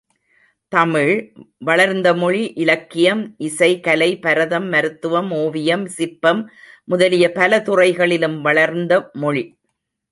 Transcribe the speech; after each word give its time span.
தமிழ், 0.71 1.33
வளர்ந்தமொழி, 1.65 2.53
இலக்கியம், 2.55 3.35
இசை, 3.37 3.79
கலை, 3.79 4.19
பரதம், 4.19 4.67
மருத்துவம், 4.69 5.31
ஒவியம், 5.31 5.85
சிற்பம் 5.85 6.51
முதலிய 6.83 7.31
பல 7.31 7.61
துறைகளிலும் 7.61 8.41
வளர்ந்த 8.41 9.09
மொழி. 9.13 9.45